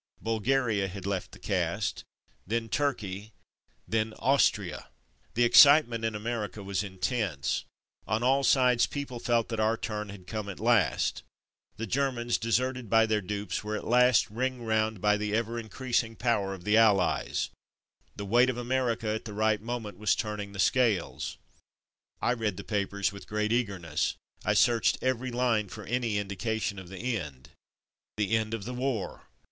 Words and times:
Bulgaria 0.19 0.87
had 0.87 1.05
left 1.05 1.31
the 1.31 1.37
cast, 1.37 2.05
then 2.47 2.69
Turkey, 2.69 3.33
then 3.87 4.15
Austria! 4.15 4.87
The 5.35 5.43
excitement 5.43 6.03
in 6.03 6.15
America 6.15 6.63
was 6.63 6.83
intense. 6.83 7.65
On 8.07 8.23
all 8.23 8.43
sides 8.43 8.87
people 8.87 9.19
felt 9.19 9.49
that 9.49 9.59
our 9.59 9.77
turn 9.77 10.09
had 10.09 10.25
come 10.25 10.49
at 10.49 10.59
last. 10.59 11.21
The 11.77 11.85
Germans, 11.85 12.39
deserted 12.39 12.89
by 12.89 13.05
their 13.05 13.21
dupes, 13.21 13.63
were 13.63 13.75
at 13.75 13.85
last 13.85 14.27
ringed 14.31 14.65
round 14.67 15.01
by 15.01 15.17
Go 15.17 15.21
Sick 15.23 15.29
307 15.29 15.29
the 15.29 15.37
ever 15.53 15.59
increasing 15.59 16.15
power 16.15 16.55
of 16.55 16.63
the 16.63 16.77
Allies. 16.77 17.51
The 18.15 18.25
weight 18.25 18.49
of 18.49 18.57
America 18.57 19.07
at 19.09 19.25
the 19.25 19.33
right 19.33 19.61
moment 19.61 19.99
was 19.99 20.15
turning 20.15 20.51
the 20.53 20.57
scale. 20.57 21.21
I 22.19 22.31
read 22.33 22.57
the 22.57 22.63
papers 22.63 23.11
with 23.11 23.27
great 23.27 23.51
eagerness. 23.51 24.15
I 24.43 24.55
searched 24.55 24.97
every 25.03 25.29
line 25.29 25.69
for 25.69 25.83
any 25.83 26.17
indication 26.17 26.79
of 26.79 26.89
the 26.89 27.17
end. 27.19 27.49
The 28.17 28.35
end 28.35 28.55
of 28.55 28.65
the 28.65 28.73
war! 28.73 29.27